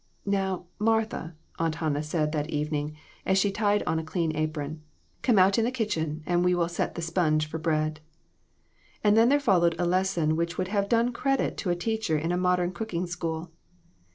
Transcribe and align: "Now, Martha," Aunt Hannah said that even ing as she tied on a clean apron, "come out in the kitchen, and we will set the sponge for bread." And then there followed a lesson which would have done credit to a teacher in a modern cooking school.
"Now, 0.25 0.65
Martha," 0.79 1.35
Aunt 1.59 1.75
Hannah 1.75 2.01
said 2.01 2.31
that 2.31 2.49
even 2.49 2.73
ing 2.73 2.95
as 3.23 3.37
she 3.37 3.51
tied 3.51 3.83
on 3.83 3.99
a 3.99 4.03
clean 4.03 4.35
apron, 4.35 4.81
"come 5.21 5.37
out 5.37 5.59
in 5.59 5.63
the 5.63 5.69
kitchen, 5.69 6.23
and 6.25 6.43
we 6.43 6.55
will 6.55 6.67
set 6.69 6.95
the 6.95 7.03
sponge 7.03 7.45
for 7.45 7.59
bread." 7.59 7.99
And 9.03 9.15
then 9.15 9.29
there 9.29 9.39
followed 9.39 9.75
a 9.77 9.85
lesson 9.85 10.35
which 10.35 10.57
would 10.57 10.69
have 10.69 10.89
done 10.89 11.13
credit 11.13 11.55
to 11.57 11.69
a 11.69 11.75
teacher 11.75 12.17
in 12.17 12.31
a 12.31 12.35
modern 12.35 12.71
cooking 12.71 13.05
school. 13.05 13.51